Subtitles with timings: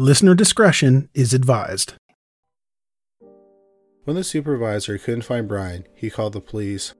[0.00, 1.94] Listener discretion is advised.
[4.04, 6.94] When the supervisor couldn't find Bryan, he called the police.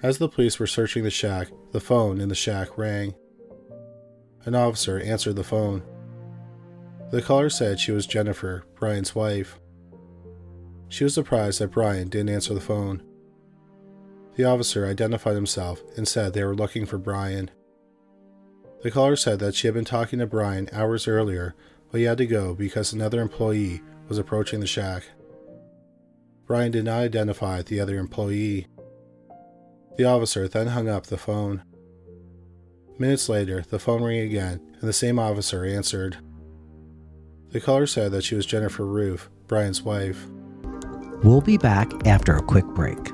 [0.00, 3.16] As the police were searching the shack, the phone in the shack rang.
[4.44, 5.82] An officer answered the phone.
[7.10, 9.58] The caller said she was Jennifer, Bryan's wife.
[10.88, 13.02] She was surprised that Bryan didn't answer the phone.
[14.36, 17.50] The officer identified himself and said they were looking for Bryan.
[18.84, 21.54] The caller said that she had been talking to Bryan hours earlier,
[21.90, 25.04] but he had to go because another employee was approaching the shack.
[26.46, 28.66] Bryan did not identify the other employee.
[29.96, 31.62] The officer then hung up the phone.
[32.98, 36.18] Minutes later, the phone rang again, and the same officer answered.
[37.52, 40.26] The caller said that she was Jennifer Ruff, Bryan's wife.
[41.22, 43.13] We'll be back after a quick break.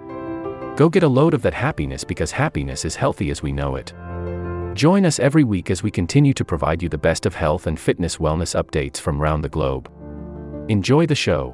[0.75, 3.93] Go get a load of that happiness because happiness is healthy as we know it.
[4.73, 7.77] Join us every week as we continue to provide you the best of health and
[7.79, 9.91] fitness wellness updates from around the globe.
[10.69, 11.53] Enjoy the show.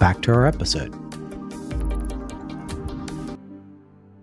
[0.00, 0.92] Back to our episode.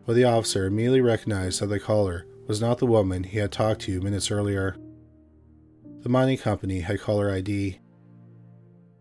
[0.07, 3.81] But the officer immediately recognized that the caller was not the woman he had talked
[3.81, 4.75] to minutes earlier.
[6.01, 7.77] The mining company had caller ID.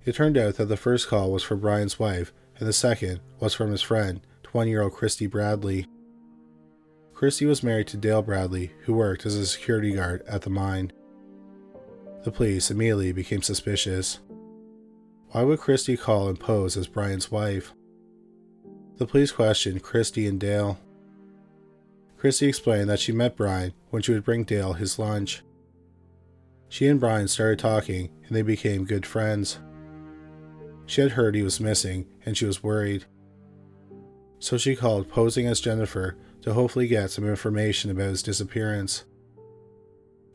[0.05, 3.55] It turned out that the first call was for Bryan's wife, and the second was
[3.55, 5.87] from his friend, 20 year old Christy Bradley.
[7.15, 10.93] Christy was married to Dale Bradley, who worked as a security guard at the mine.
[12.25, 14.19] The police immediately became suspicious.
[15.37, 17.75] Why would Christy call and pose as Bryan's wife?
[18.97, 20.79] The police questioned Christy and Dale.
[22.17, 25.43] Christy explained that she met Bryan when she would bring Dale his lunch.
[26.71, 29.59] She and Bryan started talking and they became good friends.
[30.87, 33.05] She had heard he was missing and she was worried.
[34.39, 39.05] So she called posing as Jennifer to hopefully get some information about his disappearance.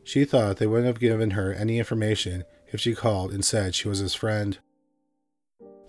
[0.04, 3.88] She thought they wouldn't have given her any information if she called and said she
[3.88, 4.60] was his friend.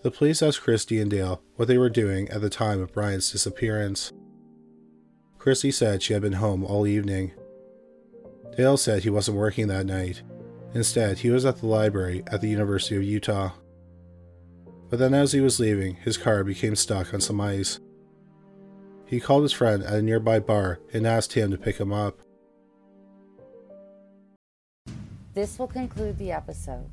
[0.04, 3.32] The police asked Christy and Dale what they were doing at the time of Bryan's
[3.32, 4.12] disappearance.
[5.38, 7.32] Christy said she had been home all evening.
[8.56, 10.22] Dale said he wasn't working that night,
[10.74, 13.52] Instead, he was at the library at the University of Utah.
[14.90, 17.80] But then, as he was leaving, his car became stuck on some ice.
[19.06, 22.20] He called his friend at a nearby bar and asked him to pick him up.
[25.36, 26.90] This will conclude the episode.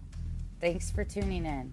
[0.61, 1.73] Thanks for tuning in.